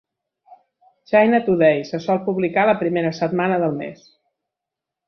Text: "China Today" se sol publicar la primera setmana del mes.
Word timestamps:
"China 1.09 1.39
Today" 1.47 1.85
se 1.85 1.99
sol 1.99 2.25
publicar 2.25 2.65
la 2.73 2.79
primera 2.83 3.13
setmana 3.21 3.63
del 3.67 3.79
mes. 3.85 4.07